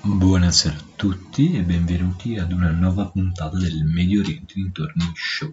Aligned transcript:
Buonasera 0.00 0.76
a 0.76 0.84
tutti 0.94 1.56
e 1.56 1.62
benvenuti 1.62 2.36
ad 2.36 2.52
una 2.52 2.70
nuova 2.70 3.10
puntata 3.10 3.58
del 3.58 3.84
Medio 3.84 4.20
Oriente 4.20 4.54
Dintorni 4.54 5.10
Show. 5.12 5.52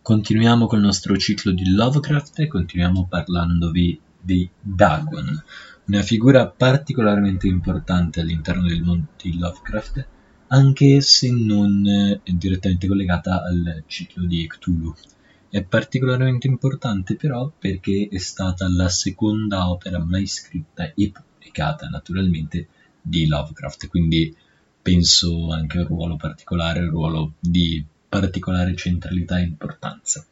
Continuiamo 0.00 0.66
col 0.66 0.80
nostro 0.80 1.16
ciclo 1.16 1.50
di 1.50 1.72
Lovecraft 1.72 2.38
e 2.38 2.46
continuiamo 2.46 3.08
parlandovi 3.08 4.00
di 4.20 4.48
Dagon, 4.60 5.42
una 5.86 6.02
figura 6.02 6.46
particolarmente 6.46 7.48
importante 7.48 8.20
all'interno 8.20 8.68
del 8.68 8.82
mondo 8.82 9.08
di 9.20 9.36
Lovecraft, 9.36 10.06
anche 10.48 11.00
se 11.00 11.32
non 11.32 11.84
eh, 11.86 12.20
direttamente 12.24 12.86
collegata 12.86 13.42
al 13.42 13.82
ciclo 13.86 14.26
di 14.26 14.46
Cthulhu. 14.46 14.94
È 15.50 15.62
particolarmente 15.64 16.46
importante 16.46 17.16
però 17.16 17.52
perché 17.58 18.08
è 18.10 18.18
stata 18.18 18.68
la 18.68 18.88
seconda 18.88 19.68
opera 19.68 19.98
mai 19.98 20.26
scritta 20.26 20.92
e 20.94 21.10
pubblicata 21.10 21.88
naturalmente 21.88 22.68
di 23.08 23.26
Lovecraft, 23.26 23.86
quindi 23.88 24.34
penso 24.82 25.50
anche 25.50 25.78
un 25.78 25.86
ruolo 25.86 26.16
particolare, 26.16 26.80
un 26.80 26.90
ruolo 26.90 27.32
di 27.38 27.84
particolare 28.08 28.74
centralità 28.74 29.38
e 29.38 29.42
importanza. 29.42 30.24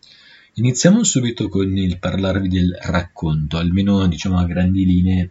Iniziamo 0.55 1.03
subito 1.03 1.49
con 1.49 1.77
il 1.77 1.99
parlarvi 1.99 2.49
del 2.49 2.77
racconto, 2.81 3.59
almeno 3.59 4.07
diciamo 4.07 4.39
a 4.39 4.45
grandi 4.45 4.85
linee 4.85 5.31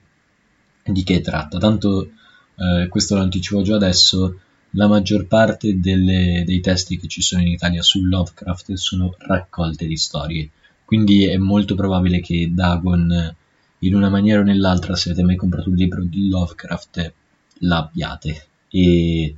di 0.85 1.03
che 1.03 1.21
tratta. 1.21 1.57
Tanto 1.57 2.11
eh, 2.55 2.87
questo 2.89 3.15
lo 3.15 3.21
anticipo 3.21 3.61
già 3.61 3.75
adesso, 3.75 4.39
la 4.71 4.87
maggior 4.87 5.27
parte 5.27 5.79
delle, 5.79 6.43
dei 6.45 6.59
testi 6.59 6.97
che 6.97 7.07
ci 7.07 7.21
sono 7.21 7.41
in 7.41 7.49
Italia 7.49 7.81
su 7.81 8.01
Lovecraft 8.03 8.73
sono 8.73 9.15
raccolte 9.19 9.85
di 9.85 9.97
storie, 9.97 10.49
quindi 10.83 11.25
è 11.25 11.37
molto 11.37 11.75
probabile 11.75 12.19
che 12.19 12.51
Dagon 12.53 13.35
in 13.79 13.95
una 13.95 14.09
maniera 14.09 14.39
o 14.39 14.43
nell'altra, 14.43 14.95
se 14.95 15.09
avete 15.09 15.23
mai 15.23 15.35
comprato 15.35 15.69
un 15.69 15.75
libro 15.75 16.03
di 16.03 16.29
Lovecraft, 16.29 17.13
l'abbiate. 17.63 18.47
E, 18.69 19.35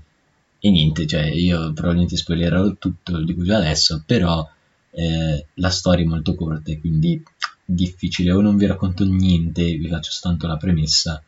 e 0.60 0.70
niente, 0.70 1.06
cioè 1.06 1.24
io 1.26 1.74
probabilmente 1.74 2.18
spoilerò 2.18 2.74
tutto, 2.74 3.12
lo 3.14 3.24
dico 3.24 3.44
già 3.44 3.58
adesso, 3.58 4.04
però 4.06 4.48
eh, 4.92 5.46
la 5.54 5.70
storia 5.70 6.04
è 6.04 6.08
molto 6.08 6.36
corta 6.36 6.72
e 6.72 6.80
quindi 6.80 7.22
difficile, 7.64 8.32
o 8.32 8.42
non 8.42 8.58
vi 8.58 8.66
racconto 8.66 9.04
niente, 9.06 9.64
vi 9.76 9.88
faccio 9.88 10.12
soltanto 10.12 10.48
la 10.48 10.58
premessa, 10.58 11.22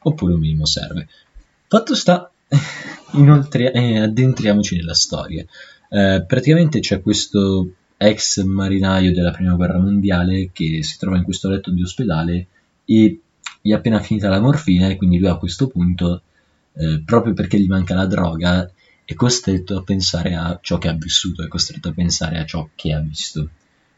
oppure 0.00 0.34
un 0.34 0.40
minimo 0.40 0.66
serve. 0.66 1.08
Fatto 1.66 1.94
sta, 1.94 2.30
inoltre 3.12 3.72
eh, 3.72 4.00
addentriamoci 4.00 4.76
nella 4.76 4.94
storia. 4.94 5.44
Eh, 5.88 6.24
praticamente 6.26 6.80
c'è 6.80 7.00
questo 7.00 7.74
ex 7.96 8.42
marinaio 8.42 9.12
della 9.12 9.30
prima 9.30 9.54
guerra 9.54 9.78
mondiale 9.78 10.50
che 10.52 10.82
si 10.82 10.98
trova 10.98 11.16
in 11.16 11.22
questo 11.22 11.48
letto 11.48 11.70
di 11.70 11.82
ospedale 11.82 12.46
e 12.84 13.20
gli 13.60 13.70
è 13.70 13.74
appena 13.74 14.00
finita 14.00 14.28
la 14.28 14.40
morfina 14.40 14.88
e 14.88 14.96
quindi 14.96 15.18
lui 15.18 15.28
a 15.28 15.36
questo 15.36 15.68
punto 15.68 16.22
eh, 16.76 17.02
proprio 17.04 17.34
perché 17.34 17.58
gli 17.60 17.68
manca 17.68 17.94
la 17.94 18.06
droga, 18.06 18.70
è 19.04 19.14
costretto 19.14 19.76
a 19.76 19.82
pensare 19.82 20.34
a 20.34 20.58
ciò 20.62 20.78
che 20.78 20.88
ha 20.88 20.94
vissuto, 20.94 21.44
è 21.44 21.48
costretto 21.48 21.88
a 21.88 21.92
pensare 21.92 22.38
a 22.38 22.44
ciò 22.44 22.68
che 22.74 22.92
ha 22.92 23.00
visto. 23.00 23.48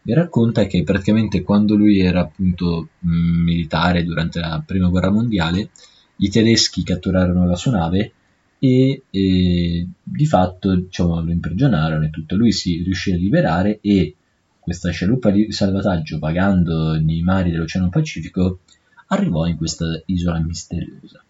Mi 0.02 0.14
racconta 0.14 0.66
che 0.66 0.82
praticamente 0.82 1.42
quando 1.42 1.74
lui 1.74 2.00
era 2.00 2.20
appunto 2.20 2.88
mh, 2.98 3.10
militare 3.10 4.04
durante 4.04 4.40
la 4.40 4.62
prima 4.64 4.88
guerra 4.88 5.10
mondiale, 5.10 5.70
i 6.16 6.28
tedeschi 6.28 6.82
catturarono 6.82 7.46
la 7.46 7.56
sua 7.56 7.72
nave 7.72 8.12
e, 8.58 9.02
e 9.10 9.86
di 10.02 10.26
fatto 10.26 10.74
diciamo, 10.74 11.20
lo 11.20 11.30
imprigionarono 11.30 12.04
e 12.04 12.10
tutto. 12.10 12.36
Lui 12.36 12.52
si 12.52 12.82
riuscì 12.82 13.12
a 13.12 13.16
liberare 13.16 13.78
e 13.80 14.14
questa 14.58 14.90
scialuppa 14.90 15.30
di 15.30 15.52
salvataggio 15.52 16.18
vagando 16.18 16.98
nei 16.98 17.22
mari 17.22 17.50
dell'Oceano 17.50 17.88
Pacifico 17.88 18.60
arrivò 19.08 19.46
in 19.46 19.56
questa 19.56 20.02
isola 20.06 20.40
misteriosa. 20.40 21.25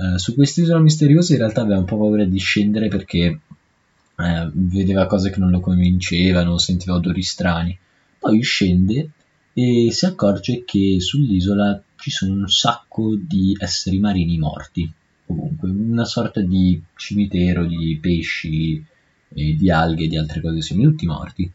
Eh, 0.00 0.18
su 0.18 0.34
quest'isola 0.34 0.78
misteriosa 0.78 1.32
in 1.32 1.40
realtà 1.40 1.62
aveva 1.62 1.78
un 1.78 1.84
po' 1.84 1.98
paura 1.98 2.24
di 2.24 2.38
scendere 2.38 2.88
perché 2.88 3.40
eh, 4.16 4.50
vedeva 4.52 5.06
cose 5.06 5.30
che 5.30 5.40
non 5.40 5.50
lo 5.50 5.60
convincevano, 5.60 6.58
sentiva 6.58 6.94
odori 6.94 7.22
strani. 7.22 7.76
Poi 8.18 8.40
scende 8.42 9.10
e 9.52 9.88
si 9.90 10.06
accorge 10.06 10.62
che 10.64 11.00
sull'isola 11.00 11.82
ci 11.96 12.10
sono 12.10 12.34
un 12.34 12.48
sacco 12.48 13.16
di 13.16 13.56
esseri 13.58 13.98
marini 13.98 14.38
morti, 14.38 14.90
ovunque, 15.26 15.68
una 15.68 16.04
sorta 16.04 16.40
di 16.40 16.80
cimitero 16.94 17.66
di 17.66 17.98
pesci, 18.00 18.84
e 19.34 19.56
di 19.56 19.70
alghe 19.70 20.04
e 20.04 20.08
di 20.08 20.16
altre 20.16 20.40
cose 20.40 20.60
simili, 20.62 20.90
tutti 20.90 21.06
morti. 21.06 21.50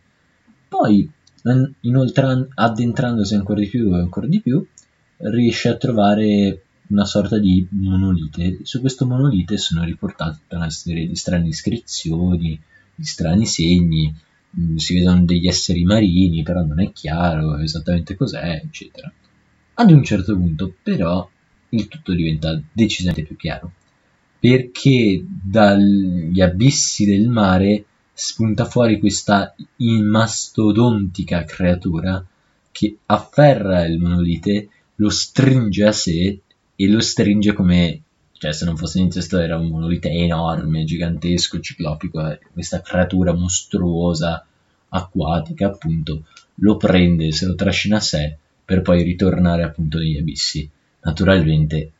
Poi, 0.67 1.09
inoltre, 1.81 2.47
addentrandosi 2.53 3.35
ancora 3.35 3.59
di 3.59 3.67
più 3.67 3.95
e 3.95 3.99
ancora 3.99 4.27
di 4.27 4.41
più, 4.41 4.65
riesce 5.17 5.69
a 5.69 5.75
trovare 5.75 6.62
una 6.93 7.05
sorta 7.05 7.39
di 7.39 7.67
monolite. 7.71 8.59
Su 8.61 8.79
questo 8.79 9.05
monolite 9.05 9.57
sono 9.57 9.83
riportate 9.83 10.37
tutta 10.41 10.57
una 10.57 10.69
serie 10.69 11.07
di 11.07 11.15
strane 11.15 11.47
iscrizioni, 11.47 12.59
di 12.95 13.03
strani 13.03 13.45
segni, 13.47 14.13
mm, 14.59 14.75
si 14.77 14.93
vedono 14.93 15.25
degli 15.25 15.47
esseri 15.47 15.83
marini, 15.83 16.43
però 16.43 16.63
non 16.63 16.79
è 16.79 16.91
chiaro 16.91 17.57
esattamente 17.57 18.15
cos'è, 18.15 18.61
eccetera. 18.63 19.11
Ad 19.75 19.91
un 19.91 20.03
certo 20.03 20.37
punto, 20.37 20.73
però, 20.81 21.27
il 21.69 21.87
tutto 21.87 22.13
diventa 22.13 22.61
decisamente 22.71 23.23
più 23.23 23.35
chiaro, 23.35 23.71
perché 24.39 25.25
dagli 25.27 26.39
abissi 26.41 27.05
del 27.05 27.27
mare 27.27 27.85
spunta 28.13 28.65
fuori 28.65 28.99
questa 28.99 29.55
mastodontica 29.77 31.43
creatura 31.43 32.23
che 32.71 32.97
afferra 33.07 33.83
il 33.85 33.97
monolite, 33.99 34.69
lo 34.95 35.09
stringe 35.09 35.85
a 35.85 35.91
sé 35.91 36.39
e 36.75 36.87
lo 36.87 36.99
stringe 36.99 37.53
come 37.53 38.01
cioè 38.43 38.51
se 38.51 38.65
non 38.65 38.75
fosse 38.75 38.97
niente 38.97 39.19
questo 39.19 39.39
era 39.39 39.57
un 39.57 39.69
monolite 39.69 40.09
enorme, 40.09 40.83
gigantesco, 40.83 41.61
ciclopico, 41.61 42.29
eh, 42.29 42.39
questa 42.51 42.81
creatura 42.81 43.33
mostruosa, 43.33 44.45
acquatica 44.89 45.67
appunto, 45.67 46.25
lo 46.55 46.75
prende, 46.75 47.31
se 47.31 47.45
lo 47.45 47.55
trascina 47.55 47.97
a 47.97 48.01
sé 48.01 48.35
per 48.65 48.81
poi 48.81 49.01
ritornare 49.01 49.63
appunto 49.63 49.97
negli 49.97 50.17
abissi. 50.17 50.69
Naturalmente 51.03 51.91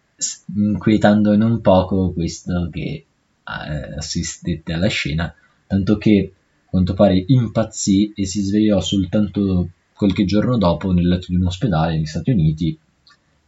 inquietando 0.54 1.36
non 1.38 1.62
poco 1.62 2.12
questo 2.12 2.68
che 2.70 2.82
eh, 2.82 3.96
assistette 3.96 4.74
alla 4.74 4.88
scena, 4.88 5.34
tanto 5.66 5.98
che 5.98 6.34
a 6.66 6.70
quanto 6.70 6.94
pare 6.94 7.24
impazzì 7.26 8.12
e 8.14 8.26
si 8.26 8.42
svegliò 8.42 8.82
soltanto 8.82 9.70
qualche 9.94 10.26
giorno 10.26 10.58
dopo 10.58 10.92
nel 10.92 11.08
letto 11.08 11.28
di 11.30 11.36
un 11.36 11.46
ospedale 11.46 11.94
negli 11.94 12.06
Stati 12.06 12.32
Uniti 12.32 12.78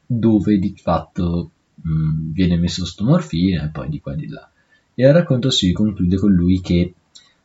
dove 0.06 0.58
di 0.58 0.74
fatto 0.78 1.52
mh, 1.76 1.92
mm, 1.92 2.32
viene 2.32 2.58
messo 2.58 2.86
sto 2.86 3.04
morfina 3.04 3.66
e 3.66 3.70
poi 3.70 3.90
di 3.90 4.00
qua 4.00 4.14
e 4.14 4.18
di 4.18 4.28
là. 4.28 4.50
E 4.94 5.06
il 5.06 5.14
racconto 5.14 5.50
si 5.50 5.72
conclude 5.72 6.16
con 6.18 6.32
lui 6.32 6.62
che 6.62 6.94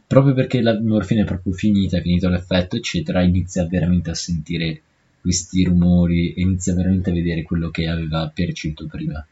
proprio 0.07 0.35
perché 0.35 0.61
la 0.61 0.81
morfina 0.81 1.23
è 1.23 1.25
proprio 1.25 1.53
finita, 1.53 1.99
è 1.99 2.03
finito 2.03 2.29
l'effetto, 2.29 2.77
eccetera, 2.77 3.23
inizia 3.23 3.67
veramente 3.67 4.11
a 4.11 4.15
sentire 4.15 4.83
questi 5.21 5.65
rumori 5.65 6.33
e 6.33 6.41
inizia 6.41 6.75
veramente 6.75 7.11
a 7.11 7.13
vedere 7.13 7.43
quello 7.43 7.71
che 7.71 7.89
aveva 7.89 8.31
percepito 8.33 8.87
prima. 8.87 9.25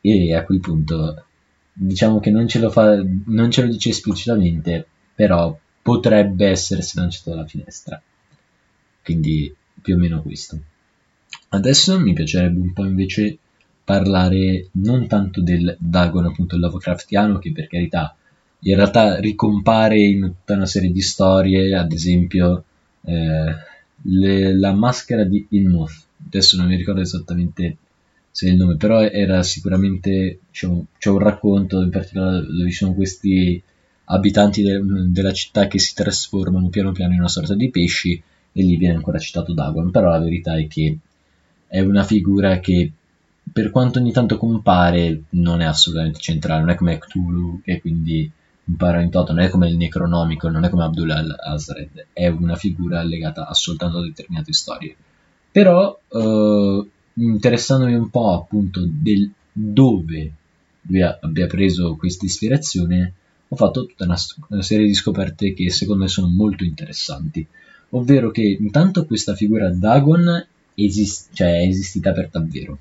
E 0.00 0.34
a 0.34 0.44
quel 0.44 0.60
punto 0.60 1.24
diciamo 1.72 2.20
che 2.20 2.30
non 2.30 2.46
ce 2.46 2.58
lo 2.58 2.70
fa, 2.70 3.02
non 3.26 3.50
ce 3.50 3.62
lo 3.62 3.68
dice 3.68 3.90
esplicitamente, 3.90 4.86
però 5.14 5.58
potrebbe 5.82 6.46
essersi 6.46 6.98
lanciato 6.98 7.30
dalla 7.30 7.46
finestra. 7.46 8.00
Quindi 9.02 9.54
più 9.80 9.94
o 9.94 9.98
meno 9.98 10.22
questo. 10.22 10.58
Adesso 11.52 11.98
mi 11.98 12.12
piacerebbe 12.12 12.60
un 12.60 12.72
po' 12.72 12.84
invece 12.84 13.38
parlare 13.84 14.68
non 14.72 15.08
tanto 15.08 15.40
del 15.40 15.76
Dagon 15.80 16.26
appunto 16.26 16.56
Lovecraftiano 16.56 17.38
che 17.38 17.50
per 17.50 17.66
carità 17.66 18.14
in 18.60 18.76
realtà 18.76 19.18
ricompare 19.18 19.98
in 19.98 20.20
tutta 20.22 20.54
una 20.54 20.66
serie 20.66 20.92
di 20.92 21.00
storie, 21.00 21.74
ad 21.74 21.92
esempio 21.92 22.64
eh, 23.02 23.54
le, 24.02 24.56
la 24.56 24.72
maschera 24.72 25.24
di 25.24 25.44
Inmuth, 25.50 26.04
adesso 26.24 26.56
non 26.56 26.66
mi 26.66 26.76
ricordo 26.76 27.00
esattamente 27.00 27.76
se 28.30 28.46
è 28.46 28.50
il 28.50 28.56
nome, 28.56 28.76
però 28.76 29.00
era 29.00 29.42
sicuramente 29.42 30.40
c'è 30.52 30.66
un, 30.66 30.84
c'è 30.98 31.10
un 31.10 31.18
racconto 31.18 31.82
in 31.82 31.90
particolare 31.90 32.46
dove 32.46 32.70
ci 32.70 32.76
sono 32.76 32.94
questi 32.94 33.60
abitanti 34.04 34.62
de, 34.62 34.80
della 35.08 35.32
città 35.32 35.66
che 35.66 35.80
si 35.80 35.94
trasformano 35.94 36.68
piano 36.68 36.92
piano 36.92 37.12
in 37.14 37.20
una 37.20 37.28
sorta 37.28 37.54
di 37.54 37.70
pesci 37.70 38.22
e 38.52 38.62
lì 38.62 38.76
viene 38.76 38.96
ancora 38.96 39.18
citato 39.18 39.52
Dagon, 39.52 39.90
però 39.90 40.10
la 40.10 40.20
verità 40.20 40.56
è 40.56 40.68
che 40.68 40.98
è 41.70 41.78
una 41.78 42.02
figura 42.02 42.58
che 42.58 42.90
per 43.52 43.70
quanto 43.70 44.00
ogni 44.00 44.10
tanto 44.10 44.36
compare 44.36 45.22
non 45.30 45.60
è 45.60 45.64
assolutamente 45.64 46.18
centrale, 46.18 46.60
non 46.60 46.70
è 46.70 46.74
come 46.74 46.98
Cthulhu 46.98 47.60
che 47.62 47.80
quindi 47.80 48.30
compare 48.64 49.02
in 49.04 49.10
toto, 49.10 49.32
non 49.32 49.44
è 49.44 49.48
come 49.48 49.68
il 49.68 49.76
Necronomico, 49.76 50.48
non 50.48 50.64
è 50.64 50.68
come 50.68 50.82
Abdullah 50.82 51.18
al-Azred, 51.18 52.06
è 52.12 52.26
una 52.26 52.56
figura 52.56 53.02
legata 53.02 53.52
soltanto 53.54 53.98
a 53.98 54.02
determinate 54.02 54.52
storie. 54.52 54.96
Però 55.52 55.96
eh, 56.08 56.86
interessandomi 57.14 57.94
un 57.94 58.10
po' 58.10 58.34
appunto 58.34 58.82
del 58.84 59.30
dove 59.52 60.32
lui 60.82 61.02
abbia 61.02 61.46
preso 61.46 61.94
questa 61.94 62.24
ispirazione, 62.24 63.12
ho 63.46 63.56
fatto 63.56 63.86
tutta 63.86 64.04
una, 64.04 64.16
una, 64.48 64.62
serie 64.62 64.86
di 64.86 64.94
scoperte 64.94 65.54
che 65.54 65.70
secondo 65.70 66.02
me 66.02 66.08
sono 66.08 66.28
molto 66.28 66.64
interessanti. 66.64 67.46
Ovvero 67.90 68.30
che 68.30 68.42
intanto 68.42 69.04
questa 69.04 69.34
figura 69.34 69.70
Dagon 69.70 70.46
esist- 70.84 71.30
cioè 71.32 71.60
è 71.60 71.66
esistita 71.66 72.12
per 72.12 72.28
davvero. 72.30 72.78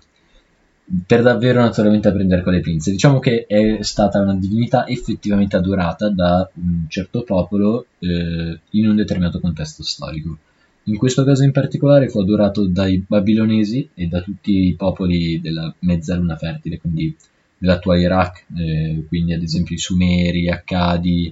Per 1.05 1.21
davvero 1.21 1.61
naturalmente 1.61 2.07
a 2.07 2.11
prendere 2.11 2.41
con 2.41 2.53
le 2.53 2.61
pinze. 2.61 2.91
Diciamo 2.91 3.19
che 3.19 3.45
è 3.45 3.77
stata 3.81 4.21
una 4.21 4.33
divinità 4.35 4.87
effettivamente 4.87 5.55
adorata 5.55 6.09
da 6.09 6.49
un 6.55 6.85
certo 6.87 7.23
popolo 7.23 7.85
eh, 7.99 8.59
in 8.71 8.87
un 8.87 8.95
determinato 8.95 9.39
contesto 9.39 9.83
storico. 9.83 10.37
In 10.83 10.97
questo 10.97 11.23
caso 11.23 11.43
in 11.43 11.51
particolare 11.51 12.09
fu 12.09 12.19
adorato 12.19 12.65
dai 12.65 13.03
babilonesi 13.05 13.89
e 13.93 14.07
da 14.07 14.21
tutti 14.21 14.67
i 14.67 14.73
popoli 14.73 15.39
della 15.39 15.71
mezzaluna 15.79 16.35
fertile, 16.35 16.79
quindi 16.79 17.15
dell'attuale 17.59 18.01
Iraq, 18.01 18.45
eh, 18.57 19.03
quindi 19.07 19.33
ad 19.33 19.43
esempio 19.43 19.75
i 19.75 19.79
Sumeri, 19.79 20.49
Accadi 20.49 21.31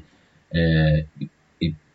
eh, 0.49 1.07
e 1.17 1.29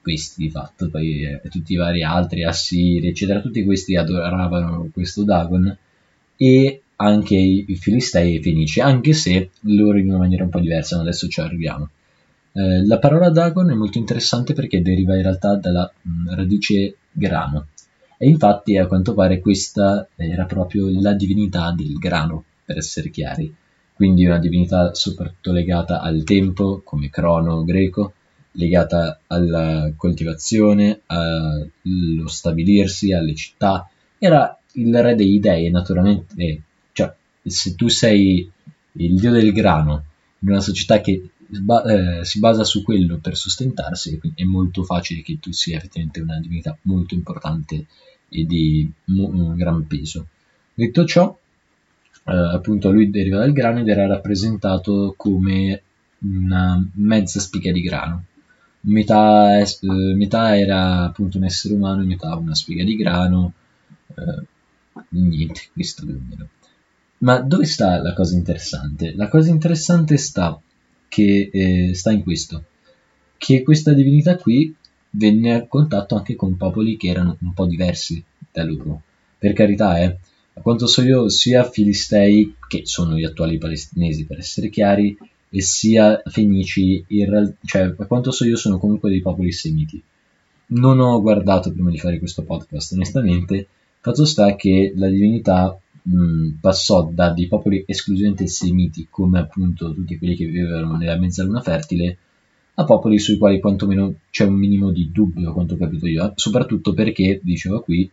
questi 0.03 0.43
di 0.43 0.51
fatto, 0.51 0.91
poi 0.91 1.25
eh, 1.25 1.49
tutti 1.49 1.73
i 1.73 1.77
vari 1.77 2.03
altri, 2.03 2.45
Assiri, 2.45 3.09
eccetera, 3.09 3.41
tutti 3.41 3.65
questi 3.65 3.97
adoravano 3.97 4.91
questo 4.93 5.23
Dagon 5.23 5.75
e 6.37 6.83
anche 6.97 7.37
i, 7.37 7.65
i 7.69 7.77
Filistei 7.77 8.35
e 8.35 8.39
i 8.39 8.43
Fenici, 8.43 8.81
anche 8.81 9.13
se 9.13 9.51
loro 9.61 9.99
in 9.99 10.09
una 10.09 10.19
maniera 10.19 10.45
un 10.45 10.51
po' 10.51 10.61
diversa, 10.61 10.97
ma 10.97 11.03
adesso 11.03 11.29
ci 11.29 11.41
arriviamo. 11.41 11.89
Eh, 12.53 12.85
la 12.87 12.99
parola 12.99 13.31
Dagon 13.31 13.71
è 13.71 13.75
molto 13.75 13.99
interessante 13.99 14.53
perché 14.53 14.83
deriva 14.83 15.17
in 15.17 15.23
realtà 15.23 15.57
dalla 15.57 15.91
mh, 16.03 16.11
mm, 16.11 16.35
radice 16.35 16.97
grano 17.11 17.69
e 18.19 18.29
infatti 18.29 18.77
a 18.77 18.87
quanto 18.87 19.15
pare 19.15 19.41
questa 19.41 20.07
era 20.15 20.45
proprio 20.45 20.89
la 21.01 21.13
divinità 21.13 21.73
del 21.73 21.95
grano, 21.95 22.45
per 22.65 22.77
essere 22.77 23.11
chiari, 23.11 23.53
quindi 23.95 24.25
una 24.25 24.39
divinità 24.39 24.95
soprattutto 24.95 25.51
legata 25.51 26.01
al 26.01 26.23
tempo, 26.23 26.83
come 26.85 27.11
crono 27.11 27.65
greco, 27.65 28.13
legata 28.53 29.21
alla 29.27 29.93
coltivazione, 29.97 31.01
allo 31.07 32.29
stabilirsi, 32.29 33.13
alle 33.13 33.35
città, 33.35 33.89
era 34.19 34.57
il 34.73 35.03
re 35.03 35.15
degli 35.15 35.41
dei 35.41 35.71
naturalmente, 35.71 36.63
cioè 36.93 37.15
se 37.43 37.75
tu 37.75 37.89
sei 37.89 38.51
il 38.93 39.19
dio 39.19 39.31
del 39.31 39.53
grano 39.53 40.05
in 40.41 40.51
una 40.51 40.61
società 40.61 41.01
che 41.01 41.29
eh, 41.53 42.25
si 42.25 42.39
basa 42.39 42.65
su 42.65 42.83
quello 42.83 43.19
per 43.19 43.37
sostentarsi, 43.37 44.19
è 44.35 44.45
molto 44.45 44.83
facile 44.85 45.23
che 45.23 45.39
tu 45.39 45.53
sia 45.53 45.77
effettivamente 45.77 46.21
una 46.21 46.41
divinità 46.41 46.77
molto 46.83 47.15
importante 47.15 47.87
e 48.29 48.45
di 48.45 48.91
un 49.07 49.55
gran 49.57 49.87
peso. 49.87 50.27
Detto 50.75 51.05
ciò, 51.05 51.37
eh, 52.25 52.33
appunto 52.33 52.91
lui 52.91 53.11
deriva 53.11 53.39
dal 53.39 53.53
grano 53.53 53.81
ed 53.81 53.89
era 53.89 54.07
rappresentato 54.07 55.15
come 55.17 55.83
una 56.19 56.83
mezza 56.95 57.41
spiga 57.41 57.73
di 57.73 57.83
grano. 57.83 58.25
Metà, 58.85 59.59
eh, 59.61 59.67
metà 60.15 60.59
era 60.59 61.05
appunto 61.05 61.39
un 61.39 61.45
essere 61.45 61.75
umano, 61.75 62.05
metà 62.05 62.35
una 62.37 62.55
spiga 62.55 62.85
di 62.85 62.97
grano. 62.97 63.53
Eh, 64.15 64.47
niente, 65.11 65.69
questo 65.73 66.05
più 66.05 66.15
o 66.15 66.21
meno. 66.29 66.49
Ma 67.19 67.41
dove 67.41 67.65
sta 67.65 68.01
la 68.03 68.13
cosa 68.15 68.35
interessante? 68.35 69.15
La 69.15 69.29
cosa 69.29 69.51
interessante 69.51 70.17
sta 70.17 70.61
che 71.09 71.51
eh, 71.53 71.95
sta 71.95 72.11
in 72.11 72.23
questo, 72.23 72.65
che 73.37 73.63
questa 73.63 73.93
divinità 73.93 74.37
qui 74.37 74.75
venne 75.11 75.55
a 75.55 75.67
contatto 75.67 76.17
anche 76.17 76.35
con 76.35 76.57
popoli 76.57 76.97
che 76.97 77.09
erano 77.09 77.37
un 77.41 77.53
po' 77.53 77.67
diversi 77.67 78.23
da 78.51 78.65
loro. 78.65 79.03
Per 79.39 79.53
carità, 79.53 80.01
eh, 80.01 80.19
a 80.55 80.61
quanto 80.61 80.87
so 80.87 81.03
io, 81.03 81.29
sia 81.29 81.69
Filistei, 81.69 82.57
che 82.67 82.83
sono 82.85 83.17
gli 83.17 83.25
attuali 83.25 83.59
palestinesi 83.59 84.25
per 84.25 84.39
essere 84.39 84.69
chiari, 84.69 85.17
e 85.55 85.61
sia 85.61 86.23
Fenici, 86.25 87.05
real- 87.09 87.55
cioè 87.67 87.95
a 87.97 88.07
quanto 88.07 88.31
so 88.31 88.47
io 88.47 88.57
sono 88.57 88.79
comunque 88.79 89.11
dei 89.11 89.21
popoli 89.21 89.53
semiti. 89.53 90.03
Non 90.69 90.99
ho 90.99 91.21
guardato 91.21 91.71
prima 91.71 91.91
di 91.91 91.99
fare 91.99 92.19
questo 92.19 92.43
podcast, 92.43 92.93
onestamente, 92.93 93.67
fatto 94.01 94.25
sta 94.25 94.57
che 94.57 94.95
la 94.97 95.09
divinità 95.09 95.79
mh, 96.05 96.53
passò 96.59 97.11
da 97.13 97.31
dei 97.31 97.49
popoli 97.49 97.85
esclusivamente 97.87 98.47
semiti, 98.47 99.09
come 99.11 99.41
appunto 99.41 99.93
tutti 99.93 100.17
quelli 100.17 100.37
che 100.37 100.47
vivevano 100.47 100.97
nella 100.97 101.19
mezzaluna 101.19 101.61
fertile, 101.61 102.17
a 102.77 102.85
popoli 102.85 103.19
sui 103.19 103.37
quali 103.37 103.61
quantomeno 103.61 104.15
c'è 104.31 104.47
un 104.47 104.55
minimo 104.55 104.91
di 104.91 105.11
dubbio, 105.13 105.53
quanto 105.53 105.75
ho 105.75 105.77
capito 105.77 106.07
io, 106.07 106.33
soprattutto 106.35 106.95
perché, 106.95 107.41
dicevo 107.43 107.83
qui, 107.83 108.11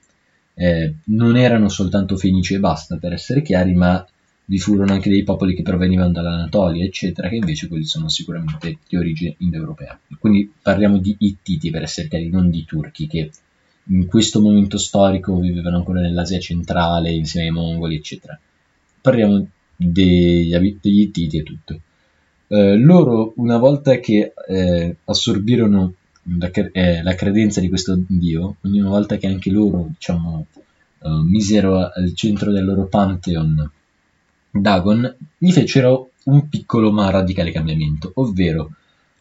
eh, 0.56 0.94
non 1.06 1.38
erano 1.38 1.69
soltanto 1.69 2.18
fenici 2.18 2.56
e 2.56 2.59
basta, 2.59 2.97
per 2.97 3.13
essere 3.13 3.42
chiari, 3.42 3.74
ma 3.75 4.06
vi 4.49 4.57
furono 4.57 4.93
anche 4.93 5.11
dei 5.11 5.23
popoli 5.23 5.53
che 5.53 5.61
provenivano 5.61 6.11
dall'Anatolia, 6.11 6.83
eccetera, 6.83 7.29
che 7.29 7.35
invece 7.35 7.67
quelli 7.67 7.85
sono 7.85 8.09
sicuramente 8.09 8.79
di 8.87 8.97
origine 8.97 9.35
indoeuropea. 9.37 9.99
Quindi 10.17 10.51
parliamo 10.59 10.97
di 10.97 11.15
Ittiti, 11.19 11.69
per 11.69 11.83
essere 11.83 12.07
chiari, 12.07 12.29
non 12.29 12.49
di 12.49 12.65
turchi, 12.65 13.05
che 13.05 13.29
in 13.83 14.07
questo 14.07 14.41
momento 14.41 14.79
storico 14.79 15.37
vivevano 15.37 15.77
ancora 15.77 16.01
nell'Asia 16.01 16.39
centrale 16.39 17.11
insieme 17.11 17.45
ai 17.45 17.53
mongoli, 17.53 17.97
eccetera. 17.97 18.39
Parliamo 18.99 19.47
degli, 19.75 20.49
degli 20.81 20.99
Ittiti 21.01 21.37
e 21.37 21.43
tutto. 21.43 21.79
Eh, 22.47 22.75
loro, 22.75 23.33
una 23.35 23.57
volta 23.57 23.99
che 23.99 24.33
eh, 24.47 24.95
assorbirono 25.06 25.94
la, 26.39 26.49
eh, 26.71 27.03
la, 27.03 27.13
credenza 27.13 27.59
di 27.59 27.69
questo 27.69 28.01
dio, 28.07 28.56
ogni 28.61 28.81
volta 28.81 29.18
che 29.18 29.27
anche 29.27 29.51
loro, 29.51 29.89
diciamo, 29.89 30.47
eh, 31.03 31.09
misero 31.23 31.87
al 31.87 32.15
centro 32.15 32.51
del 32.51 32.65
loro 32.65 32.87
pantheon 32.87 33.73
Dagon, 34.51 35.15
gli 35.37 35.51
fecero 35.51 36.11
un 36.25 36.49
piccolo 36.49 36.91
ma 36.91 37.09
radicale 37.09 37.51
cambiamento, 37.51 38.11
ovvero 38.15 38.71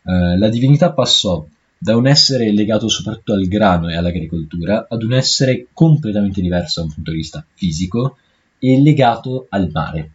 eh, 0.04 0.38
la 0.38 0.48
divinità 0.48 0.92
passò 0.92 1.46
da 1.78 1.96
un 1.96 2.06
essere 2.06 2.52
legato 2.52 2.88
soprattutto 2.88 3.34
al 3.34 3.46
grano 3.46 3.88
e 3.88 3.96
all'agricoltura 3.96 4.86
ad 4.88 5.02
un 5.02 5.12
essere 5.12 5.66
completamente 5.72 6.40
diverso 6.40 6.80
da 6.80 6.86
un 6.86 6.92
punto 6.94 7.10
di 7.12 7.18
vista 7.18 7.44
fisico 7.54 8.16
e 8.58 8.80
legato 8.80 9.46
al 9.50 9.70
mare. 9.72 10.10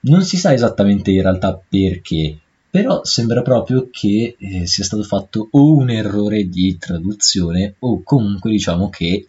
Non 0.00 0.22
si 0.22 0.36
sa 0.36 0.52
esattamente 0.52 1.10
in 1.10 1.22
realtà 1.22 1.60
perché, 1.68 2.38
però 2.70 3.04
sembra 3.04 3.42
proprio 3.42 3.88
che 3.90 4.36
eh, 4.38 4.66
sia 4.66 4.84
stato 4.84 5.02
fatto 5.02 5.48
o 5.50 5.76
un 5.76 5.90
errore 5.90 6.48
di 6.48 6.76
traduzione 6.78 7.74
o 7.80 8.02
comunque 8.02 8.50
diciamo 8.50 8.88
che 8.88 9.26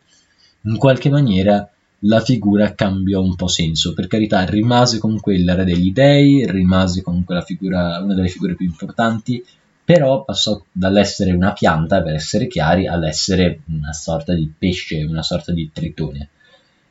in 0.61 0.77
qualche 0.77 1.09
maniera 1.09 1.69
la 1.99 2.19
figura 2.19 2.73
cambiò 2.73 3.21
un 3.21 3.35
po' 3.35 3.47
senso. 3.47 3.93
Per 3.93 4.07
carità, 4.07 4.43
rimase 4.45 4.97
comunque 4.97 5.35
il 5.35 5.49
re 5.53 5.63
degli 5.63 5.91
dei, 5.91 6.49
rimase 6.49 7.01
comunque 7.01 7.41
figura, 7.43 7.99
una 8.01 8.13
delle 8.13 8.27
figure 8.27 8.55
più 8.55 8.65
importanti, 8.65 9.43
però 9.83 10.23
passò 10.23 10.61
dall'essere 10.71 11.31
una 11.31 11.53
pianta, 11.53 12.01
per 12.01 12.15
essere 12.15 12.47
chiari, 12.47 12.87
all'essere 12.87 13.61
una 13.67 13.93
sorta 13.93 14.33
di 14.33 14.51
pesce, 14.57 15.03
una 15.03 15.23
sorta 15.23 15.51
di 15.51 15.69
tritone. 15.71 16.29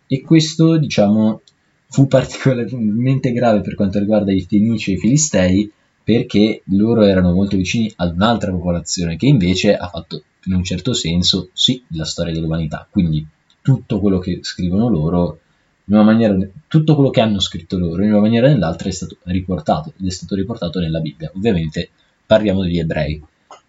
E 0.06 0.20
questo, 0.20 0.76
diciamo, 0.76 1.40
fu 1.88 2.06
particolarmente 2.06 3.32
grave 3.32 3.60
per 3.60 3.74
quanto 3.74 3.98
riguarda 3.98 4.32
i 4.32 4.46
Fenici 4.48 4.92
e 4.92 4.94
i 4.94 4.98
Filistei, 4.98 5.72
perché 6.04 6.62
loro 6.66 7.02
erano 7.02 7.32
molto 7.32 7.56
vicini 7.56 7.90
ad 7.96 8.14
un'altra 8.14 8.50
popolazione 8.50 9.16
che 9.16 9.26
invece 9.26 9.74
ha 9.74 9.88
fatto, 9.88 10.22
in 10.44 10.54
un 10.54 10.62
certo 10.62 10.92
senso, 10.92 11.48
sì, 11.52 11.82
la 11.88 12.04
storia 12.04 12.32
dell'umanità. 12.32 12.86
Quindi 12.90 13.26
tutto 13.64 13.98
quello 13.98 14.18
che 14.18 14.40
scrivono 14.42 14.90
loro, 14.90 15.38
in 15.86 15.96
maniera, 15.96 16.36
tutto 16.68 16.94
quello 16.94 17.08
che 17.08 17.22
hanno 17.22 17.40
scritto 17.40 17.78
loro, 17.78 18.02
in 18.04 18.10
una 18.10 18.20
maniera 18.20 18.46
o 18.46 18.50
nell'altra, 18.50 18.90
è 18.90 18.92
stato 18.92 19.16
riportato, 19.22 19.94
ed 19.98 20.06
è 20.06 20.10
stato 20.10 20.34
riportato 20.34 20.80
nella 20.80 21.00
Bibbia. 21.00 21.32
Ovviamente 21.34 21.88
parliamo 22.26 22.60
degli 22.60 22.78
ebrei, 22.78 23.22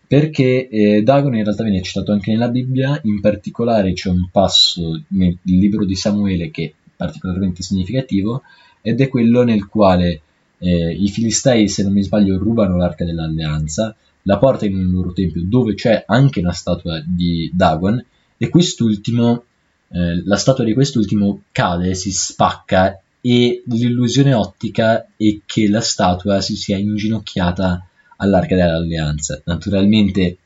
perché 0.06 0.68
eh, 0.68 1.02
Dagon 1.02 1.38
in 1.38 1.46
realtà 1.46 1.64
viene 1.64 1.82
citato 1.82 2.12
anche 2.12 2.30
nella 2.30 2.50
Bibbia, 2.50 3.00
in 3.04 3.22
particolare 3.22 3.94
c'è 3.94 4.10
un 4.10 4.28
passo 4.30 5.02
nel 5.08 5.38
libro 5.44 5.86
di 5.86 5.96
Samuele 5.96 6.52
che 6.52 6.66
è 6.66 6.74
particolarmente 6.94 7.64
significativo, 7.64 8.42
ed 8.82 9.00
è 9.00 9.08
quello 9.08 9.44
nel 9.44 9.66
quale 9.66 10.20
eh, 10.58 10.92
i 10.92 11.08
Filistei, 11.08 11.70
se 11.70 11.84
non 11.84 11.94
mi 11.94 12.04
sbaglio, 12.04 12.38
rubano 12.38 12.76
l'arca 12.76 13.06
dell'alleanza, 13.06 13.96
la 14.24 14.38
portano 14.38 14.76
nel 14.76 14.92
loro 14.92 15.14
tempio 15.14 15.42
dove 15.46 15.74
c'è 15.74 16.04
anche 16.06 16.42
una 16.42 16.52
statua 16.52 17.02
di 17.06 17.50
Dagon 17.54 18.04
e 18.36 18.50
quest'ultimo, 18.50 19.46
eh, 19.90 20.24
la 20.24 20.38
statua 20.38 20.64
di 20.64 20.74
quest'ultimo 20.74 21.44
cade, 21.52 21.94
si 21.96 22.12
spacca 22.12 23.00
e 23.22 23.64
l'illusione 23.66 24.34
ottica 24.34 25.08
è 25.18 25.40
che 25.46 25.68
la 25.68 25.82
statua 25.82 26.42
si 26.42 26.56
sia 26.56 26.78
inginocchiata 26.78 27.88
all'arca 28.18 28.56
dell'alleanza. 28.56 29.42
Naturalmente 29.46 30.38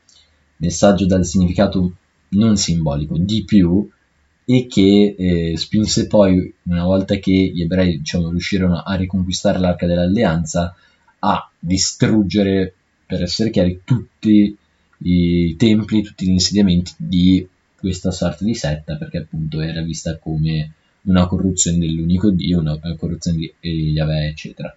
messaggio 0.56 1.06
dal 1.06 1.24
significato 1.24 1.92
non 2.30 2.56
simbolico, 2.56 3.16
di 3.18 3.44
più, 3.44 3.88
e 4.44 4.66
che 4.66 5.14
eh, 5.16 5.56
spinse 5.56 6.06
poi, 6.06 6.52
una 6.64 6.84
volta 6.84 7.16
che 7.16 7.30
gli 7.30 7.62
ebrei 7.62 7.98
diciamo, 7.98 8.30
riuscirono 8.30 8.78
a 8.78 8.94
riconquistare 8.94 9.58
l'arca 9.58 9.86
dell'alleanza, 9.86 10.74
a 11.20 11.50
distruggere, 11.58 12.74
per 13.06 13.22
essere 13.22 13.50
chiari, 13.50 13.82
tutti 13.84 14.56
i 15.02 15.56
templi, 15.56 16.02
tutti 16.02 16.26
gli 16.26 16.30
insediamenti 16.30 16.92
di 16.96 17.46
questa 17.80 18.12
sorta 18.12 18.44
di 18.44 18.54
setta, 18.54 18.96
perché 18.96 19.18
appunto 19.18 19.60
era 19.60 19.82
vista 19.82 20.18
come 20.18 20.72
una 21.02 21.26
corruzione 21.26 21.78
dell'unico 21.78 22.30
Dio, 22.30 22.60
una 22.60 22.78
corruzione 22.96 23.38
di 23.38 23.90
Yahweh, 23.92 24.28
eccetera. 24.28 24.74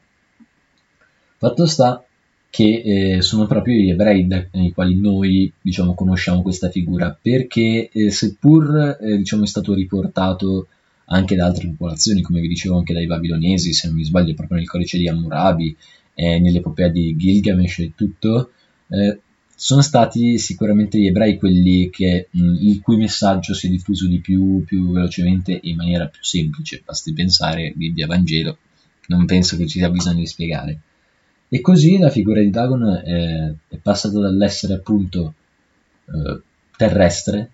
Fatto 1.38 1.66
sta 1.66 2.04
che 2.50 3.16
eh, 3.16 3.22
sono 3.22 3.48
proprio 3.48 3.76
gli 3.76 3.90
ebrei 3.90 4.28
dai 4.28 4.72
quali 4.74 4.96
noi 5.00 5.52
diciamo, 5.60 5.96
conosciamo 5.96 6.42
questa 6.42 6.70
figura, 6.70 7.18
perché 7.20 7.90
eh, 7.92 8.12
seppur 8.12 8.98
eh, 9.02 9.18
diciamo, 9.18 9.44
è 9.44 9.48
stato 9.48 9.74
riportato 9.74 10.68
anche 11.06 11.36
da 11.36 11.46
altre 11.46 11.68
popolazioni, 11.68 12.22
come 12.22 12.42
vi 12.42 12.48
dicevo 12.48 12.78
anche 12.78 12.94
dai 12.94 13.08
babilonesi, 13.08 13.74
se 13.74 13.88
non 13.88 13.98
mi 13.98 14.04
sbaglio 14.04 14.36
proprio 14.36 14.58
nel 14.58 14.68
codice 14.68 14.98
di 14.98 15.08
Hammurabi, 15.08 15.76
eh, 16.14 16.40
nell'epopea 16.40 16.90
di 16.90 17.16
Gilgamesh 17.18 17.80
e 17.80 17.92
tutto, 17.96 18.52
eh, 18.90 19.20
sono 19.56 19.82
stati 19.82 20.38
sicuramente 20.38 21.00
gli 21.00 21.08
ebrei 21.08 21.38
quelli 21.38 21.90
che, 21.90 22.28
mh, 22.30 22.56
il 22.62 22.82
cui 22.82 22.98
messaggio 22.98 23.54
si 23.54 23.68
è 23.68 23.70
diffuso 23.70 24.08
di 24.08 24.20
più, 24.20 24.64
più 24.66 24.92
velocemente 24.92 25.60
e 25.60 25.70
in 25.70 25.76
maniera 25.76 26.08
più 26.08 26.24
semplice. 26.24 26.82
Basti 26.84 27.14
pensare 27.14 27.74
Bibbia 27.76 28.08
Vangelo, 28.08 28.58
non 29.08 29.26
penso 29.26 29.56
che 29.58 29.68
ci 29.68 29.80
sia 29.80 29.90
bisogno 29.90 30.20
di 30.20 30.28
spiegare. 30.28 30.80
E 31.48 31.62
così 31.62 31.98
la 31.98 32.10
figura 32.10 32.42
di 32.42 32.50
Dagon 32.50 33.02
è, 33.06 33.54
è 33.68 33.78
passata 33.78 34.20
dall'essere 34.20 34.74
appunto 34.74 35.36
eh, 36.06 36.42
terrestre, 36.76 37.52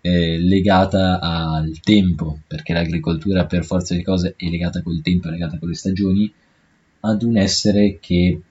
eh, 0.00 0.38
legata 0.38 1.20
al 1.20 1.78
tempo, 1.80 2.40
perché 2.46 2.72
l'agricoltura 2.72 3.44
per 3.44 3.64
forza 3.64 3.94
di 3.94 4.02
cose 4.02 4.34
è 4.36 4.48
legata 4.48 4.82
col 4.82 5.02
tempo, 5.02 5.28
è 5.28 5.32
legata 5.32 5.58
con 5.58 5.68
le 5.68 5.74
stagioni, 5.74 6.32
ad 7.00 7.22
un 7.22 7.36
essere 7.36 7.98
che 8.00 8.40
mm, 8.40 8.45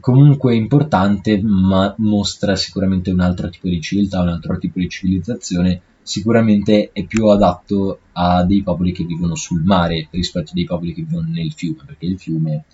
comunque 0.00 0.52
è 0.52 0.56
importante, 0.56 1.40
ma 1.42 1.94
mostra 1.98 2.56
sicuramente 2.56 3.10
un 3.10 3.20
altro 3.20 3.48
tipo 3.48 3.68
di 3.68 3.80
civiltà, 3.80 4.20
un 4.20 4.28
altro 4.28 4.58
tipo 4.58 4.78
di 4.78 4.88
civilizzazione, 4.88 5.80
sicuramente 6.02 6.90
è 6.92 7.04
più 7.04 7.26
adatto 7.26 8.00
a 8.12 8.44
dei 8.44 8.62
popoli 8.62 8.92
che 8.92 9.04
vivono 9.04 9.34
sul 9.34 9.62
mare 9.62 10.08
rispetto 10.10 10.50
a 10.50 10.54
dei 10.54 10.64
popoli 10.64 10.92
che 10.92 11.02
vivono 11.02 11.28
nel 11.28 11.52
fiume, 11.52 11.82
perché 11.86 12.06
il 12.06 12.18
fiume 12.18 12.64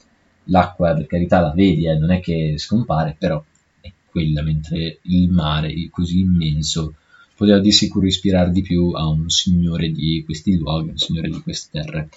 l'acqua 0.44 0.94
per 0.94 1.06
carità 1.06 1.40
la 1.40 1.52
vedi, 1.52 1.86
eh, 1.86 1.98
non 1.98 2.10
è 2.10 2.20
che 2.20 2.54
scompare, 2.56 3.16
però 3.18 3.42
è 3.80 3.90
quella, 4.10 4.42
mentre 4.42 4.98
il 5.02 5.30
mare, 5.30 5.72
così 5.90 6.20
immenso, 6.20 6.94
poteva 7.36 7.58
di 7.58 7.70
sicuro 7.70 8.06
ispirare 8.06 8.50
di 8.50 8.62
più 8.62 8.90
a 8.90 9.06
un 9.06 9.28
signore 9.28 9.92
di 9.92 10.22
questi 10.24 10.56
luoghi, 10.56 10.90
un 10.90 10.98
signore 10.98 11.28
di 11.28 11.40
queste 11.40 11.80
terre. 11.80 12.08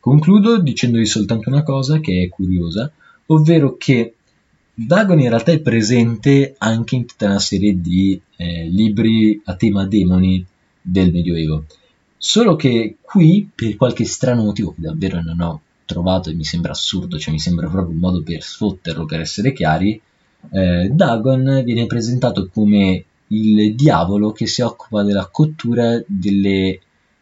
Concludo 0.00 0.60
dicendovi 0.60 1.06
soltanto 1.06 1.48
una 1.48 1.62
cosa 1.62 2.00
che 2.00 2.22
è 2.22 2.28
curiosa, 2.28 2.90
ovvero 3.26 3.76
che 3.76 4.14
Dagon 4.80 5.18
in 5.18 5.28
realtà 5.28 5.50
è 5.50 5.58
presente 5.58 6.54
anche 6.56 6.94
in 6.94 7.04
tutta 7.04 7.26
una 7.26 7.40
serie 7.40 7.80
di 7.80 8.20
eh, 8.36 8.68
libri 8.68 9.42
a 9.46 9.56
tema 9.56 9.84
demoni 9.84 10.46
del 10.80 11.10
Medioevo. 11.10 11.64
Solo 12.16 12.54
che 12.54 12.98
qui, 13.00 13.50
per 13.52 13.74
qualche 13.74 14.04
strano 14.04 14.44
motivo 14.44 14.70
che 14.70 14.82
davvero 14.82 15.20
non 15.20 15.40
ho 15.40 15.60
trovato 15.84 16.30
e 16.30 16.34
mi 16.34 16.44
sembra 16.44 16.70
assurdo, 16.70 17.18
cioè 17.18 17.32
mi 17.32 17.40
sembra 17.40 17.68
proprio 17.68 17.92
un 17.92 17.98
modo 17.98 18.22
per 18.22 18.40
sfotterlo, 18.40 19.04
per 19.04 19.18
essere 19.18 19.52
chiari, 19.52 20.00
eh, 20.52 20.88
Dagon 20.92 21.62
viene 21.64 21.86
presentato 21.86 22.48
come 22.48 23.04
il 23.26 23.74
diavolo 23.74 24.30
che 24.30 24.46
si 24.46 24.62
occupa 24.62 25.02
della 25.02 25.26
cottura, 25.26 26.00
delle, 26.06 26.78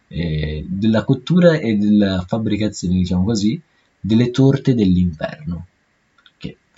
eh, 0.08 0.62
della 0.68 1.04
cottura 1.04 1.58
e 1.58 1.74
della 1.76 2.22
fabbricazione, 2.28 2.96
diciamo 2.96 3.24
così, 3.24 3.58
delle 3.98 4.30
torte 4.30 4.74
dell'inferno. 4.74 5.68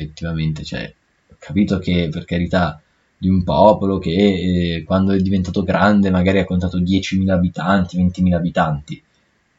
Effettivamente, 0.00 0.62
cioè, 0.62 0.92
ho 1.28 1.34
capito 1.40 1.78
che 1.78 2.08
per 2.08 2.24
carità 2.24 2.80
di 3.16 3.28
un 3.28 3.42
popolo 3.42 3.98
che 3.98 4.76
eh, 4.76 4.84
quando 4.84 5.12
è 5.12 5.18
diventato 5.18 5.64
grande 5.64 6.10
magari 6.10 6.38
ha 6.38 6.44
contato 6.44 6.78
10.000 6.78 7.28
abitanti, 7.30 7.98
20.000 7.98 8.32
abitanti, 8.32 9.02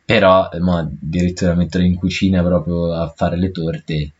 però 0.06 0.50
ma, 0.62 0.78
addirittura 0.80 1.56
metterlo 1.56 1.86
in 1.86 1.96
cucina 1.96 2.42
proprio 2.42 2.94
a 2.94 3.12
fare 3.14 3.38
le 3.38 3.52
torte 3.52 4.12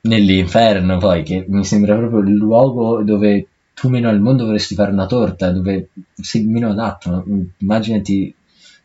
nell'inferno 0.00 0.96
poi 0.96 1.22
che 1.24 1.44
mi 1.46 1.64
sembra 1.64 1.96
proprio 1.96 2.20
il 2.20 2.32
luogo 2.32 3.02
dove 3.02 3.46
tu 3.74 3.88
meno 3.88 4.08
al 4.08 4.20
mondo 4.20 4.46
vorresti 4.46 4.74
fare 4.74 4.92
una 4.92 5.06
torta 5.06 5.50
dove 5.50 5.90
sei 6.14 6.44
meno 6.44 6.70
adatto. 6.70 7.24
Immaginati 7.58 8.34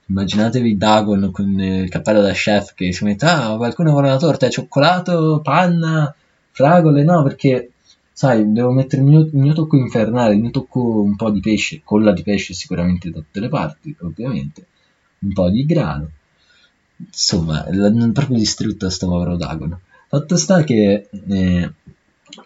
immaginatevi 0.07 0.75
Dagon 0.77 1.31
con 1.31 1.59
il 1.59 1.89
cappello 1.89 2.21
da 2.21 2.33
chef 2.33 2.73
che 2.73 2.91
si 2.91 3.05
mette 3.05 3.25
ah 3.25 3.55
qualcuno 3.55 3.91
vuole 3.91 4.09
una 4.09 4.17
torta 4.17 4.49
cioccolato 4.49 5.39
panna 5.41 6.13
fragole 6.53 7.03
no 7.03 7.23
perché 7.23 7.71
sai 8.13 8.49
devo 8.53 8.71
mettere 8.71 9.01
il 9.01 9.07
mio, 9.07 9.19
il 9.19 9.29
mio 9.33 9.53
tocco 9.53 9.75
infernale 9.75 10.35
il 10.35 10.39
mio 10.39 10.51
tocco 10.51 11.01
un 11.01 11.17
po' 11.17 11.29
di 11.29 11.41
pesce 11.41 11.81
colla 11.83 12.13
di 12.13 12.23
pesce 12.23 12.53
sicuramente 12.53 13.09
da 13.09 13.19
tutte 13.19 13.41
le 13.41 13.49
parti 13.49 13.93
ovviamente 13.99 14.67
un 15.23 15.33
po' 15.33 15.49
di 15.49 15.65
grano. 15.65 16.09
Insomma, 16.97 17.65
l'hanno 17.71 18.11
proprio 18.11 18.37
distrutto 18.37 18.89
sto 18.89 19.07
povero 19.07 19.35
Dagon. 19.35 19.77
Fatto 20.07 20.37
sta 20.37 20.63
che 20.63 21.09
eh, 21.27 21.71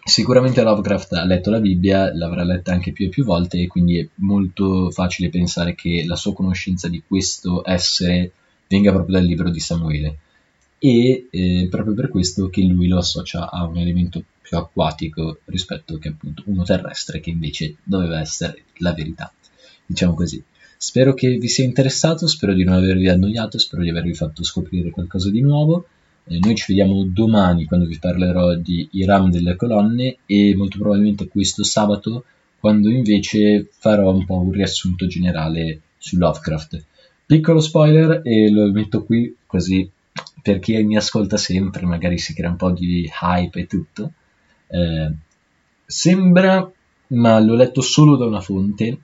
sicuramente 0.04 0.62
Lovecraft 0.62 1.12
ha 1.14 1.24
letto 1.24 1.50
la 1.50 1.60
Bibbia, 1.60 2.14
l'avrà 2.14 2.44
letta 2.44 2.72
anche 2.72 2.92
più 2.92 3.06
e 3.06 3.10
più 3.10 3.24
volte 3.24 3.58
e 3.58 3.66
quindi 3.66 3.98
è 3.98 4.08
molto 4.16 4.90
facile 4.90 5.28
pensare 5.28 5.74
che 5.74 6.04
la 6.06 6.16
sua 6.16 6.32
conoscenza 6.32 6.88
di 6.88 7.02
questo 7.06 7.62
essere 7.64 8.32
venga 8.66 8.92
proprio 8.92 9.16
dal 9.16 9.24
libro 9.24 9.50
di 9.50 9.60
Samuele 9.60 10.18
e 10.78 11.26
eh, 11.30 11.66
proprio 11.70 11.94
per 11.94 12.08
questo 12.08 12.48
che 12.48 12.62
lui 12.62 12.86
lo 12.86 12.98
associa 12.98 13.50
a 13.50 13.64
un 13.64 13.76
elemento 13.78 14.22
più 14.40 14.56
acquatico 14.56 15.40
rispetto 15.46 15.98
che 15.98 16.08
appunto 16.08 16.42
uno 16.46 16.62
terrestre 16.62 17.20
che 17.20 17.30
invece 17.30 17.76
doveva 17.82 18.20
essere 18.20 18.62
la 18.78 18.92
verità, 18.92 19.32
diciamo 19.84 20.14
così. 20.14 20.42
Spero 20.76 21.12
che 21.12 21.36
vi 21.38 21.48
sia 21.48 21.64
interessato, 21.64 22.26
spero 22.28 22.54
di 22.54 22.64
non 22.64 22.76
avervi 22.76 23.08
annoiato, 23.08 23.58
spero 23.58 23.82
di 23.82 23.90
avervi 23.90 24.14
fatto 24.14 24.44
scoprire 24.44 24.90
qualcosa 24.90 25.28
di 25.28 25.40
nuovo. 25.40 25.86
Eh, 26.24 26.38
noi 26.38 26.54
ci 26.54 26.66
vediamo 26.68 27.04
domani 27.04 27.64
quando 27.64 27.86
vi 27.86 27.98
parlerò 27.98 28.54
di 28.54 28.88
Iram 28.92 29.30
delle 29.30 29.56
colonne 29.56 30.18
e 30.24 30.54
molto 30.54 30.78
probabilmente 30.78 31.26
questo 31.26 31.64
sabato 31.64 32.24
quando 32.60 32.90
invece 32.90 33.68
farò 33.70 34.12
un 34.12 34.24
po' 34.24 34.40
un 34.40 34.52
riassunto 34.52 35.06
generale 35.06 35.80
su 35.98 36.16
Lovecraft. 36.16 36.84
Piccolo 37.26 37.60
spoiler 37.60 38.22
e 38.24 38.50
lo 38.50 38.70
metto 38.70 39.04
qui 39.04 39.34
così 39.46 39.88
per 40.48 40.60
chi 40.60 40.82
mi 40.82 40.96
ascolta 40.96 41.36
sempre 41.36 41.84
magari 41.84 42.16
si 42.16 42.32
crea 42.32 42.48
un 42.48 42.56
po' 42.56 42.70
di 42.70 43.06
hype 43.20 43.60
e 43.60 43.66
tutto. 43.66 44.12
Eh, 44.68 45.12
sembra, 45.84 46.72
ma 47.08 47.38
l'ho 47.38 47.54
letto 47.54 47.82
solo 47.82 48.16
da 48.16 48.24
una 48.24 48.40
fonte, 48.40 48.98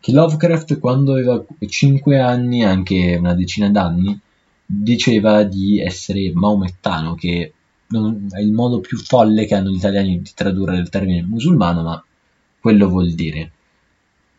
che 0.00 0.12
Lovecraft 0.12 0.80
quando 0.80 1.12
aveva 1.12 1.44
5 1.64 2.18
anni, 2.18 2.64
anche 2.64 3.14
una 3.14 3.34
decina 3.34 3.70
d'anni, 3.70 4.18
diceva 4.66 5.44
di 5.44 5.78
essere 5.78 6.32
maomettano, 6.34 7.14
che 7.14 7.52
è 8.30 8.40
il 8.40 8.52
modo 8.52 8.80
più 8.80 8.98
folle 8.98 9.46
che 9.46 9.54
hanno 9.54 9.70
gli 9.70 9.76
italiani 9.76 10.20
di 10.20 10.30
tradurre 10.34 10.78
il 10.78 10.88
termine 10.88 11.22
musulmano, 11.22 11.82
ma 11.82 12.04
quello 12.58 12.88
vuol 12.88 13.12
dire. 13.12 13.52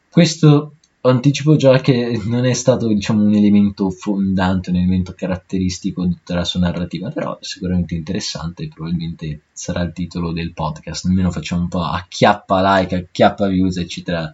Questo 0.09 0.73
anticipo 1.01 1.55
già 1.55 1.79
che 1.79 2.19
non 2.25 2.45
è 2.45 2.53
stato 2.53 2.87
diciamo, 2.87 3.23
un 3.23 3.33
elemento 3.33 3.89
fondante, 3.89 4.69
un 4.69 4.77
elemento 4.77 5.13
caratteristico 5.13 6.05
di 6.05 6.15
tutta 6.15 6.35
la 6.35 6.43
sua 6.43 6.59
narrativa, 6.59 7.09
però 7.09 7.37
sicuramente 7.41 7.95
interessante 7.95 8.67
probabilmente 8.67 9.41
sarà 9.51 9.81
il 9.81 9.93
titolo 9.93 10.31
del 10.31 10.53
podcast. 10.53 11.05
Almeno 11.05 11.31
facciamo 11.31 11.61
un 11.61 11.67
po' 11.69 11.83
acchiappa 11.83 12.79
like, 12.79 12.95
acchiappa 12.95 13.47
views, 13.47 13.77
eccetera 13.77 14.33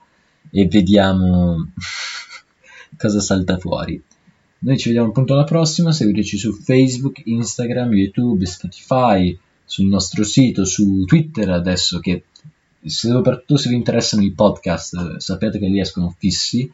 e 0.51 0.67
vediamo 0.67 1.71
cosa 2.97 3.19
salta 3.19 3.57
fuori. 3.57 4.01
Noi 4.59 4.77
ci 4.77 4.87
vediamo 4.87 5.09
appunto 5.09 5.33
alla 5.33 5.43
prossima, 5.43 5.91
seguiteci 5.91 6.37
su 6.37 6.53
Facebook, 6.53 7.21
Instagram, 7.25 7.91
YouTube, 7.93 8.45
Spotify, 8.45 9.37
sul 9.63 9.85
nostro 9.85 10.23
sito, 10.23 10.65
su 10.65 11.03
Twitter 11.05 11.49
adesso 11.49 11.99
che 11.99 12.23
soprattutto 12.85 13.57
se 13.57 13.69
vi 13.69 13.75
interessano 13.75 14.23
i 14.23 14.31
podcast 14.31 15.17
sappiate 15.17 15.59
che 15.59 15.67
lì 15.67 15.79
escono 15.79 16.13
fissi. 16.17 16.71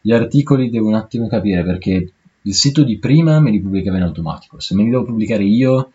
Gli 0.00 0.12
articoli 0.12 0.68
devo 0.68 0.88
un 0.88 0.94
attimo 0.94 1.28
capire 1.28 1.64
perché 1.64 2.12
il 2.42 2.54
sito 2.54 2.82
di 2.82 2.98
prima 2.98 3.40
me 3.40 3.50
li 3.50 3.60
pubblicava 3.60 3.96
in 3.96 4.02
automatico, 4.02 4.60
se 4.60 4.74
me 4.74 4.82
li 4.82 4.90
devo 4.90 5.04
pubblicare 5.04 5.44
io 5.44 5.92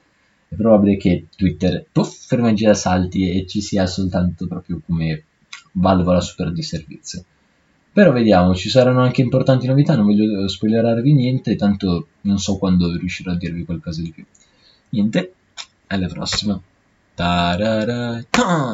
è 0.48 0.56
probabile 0.56 0.98
che 0.98 1.28
Twitter 1.36 1.86
puff, 1.92 2.28
per 2.28 2.42
magia 2.42 2.74
salti 2.74 3.30
e 3.30 3.46
ci 3.46 3.62
sia 3.62 3.86
soltanto 3.86 4.48
proprio 4.48 4.82
come 4.84 5.24
valvola 5.74 6.20
super 6.22 6.52
di 6.52 6.64
servizio. 6.64 7.24
Però 7.94 8.12
vediamo, 8.12 8.56
ci 8.56 8.70
saranno 8.70 9.02
anche 9.02 9.22
importanti 9.22 9.68
novità, 9.68 9.96
non 9.96 10.06
voglio 10.06 10.48
spoilerarvi 10.48 11.14
niente, 11.14 11.56
tanto 11.56 12.08
non 12.22 12.40
so 12.40 12.58
quando 12.58 12.96
riuscirò 12.98 13.32
a 13.32 13.36
dirvi 13.36 13.66
qualcosa 13.66 14.02
di 14.02 14.12
più. 14.12 14.26
Niente, 14.90 15.34
alla 15.88 16.08
prossima. 16.08 16.60
Ta-ra-ra-ta! 17.14 18.74